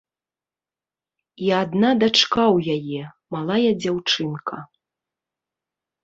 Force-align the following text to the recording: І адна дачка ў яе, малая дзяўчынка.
І 1.47 1.49
адна 1.63 1.89
дачка 2.03 2.41
ў 2.55 2.77
яе, 2.77 3.03
малая 3.35 3.71
дзяўчынка. 3.83 4.55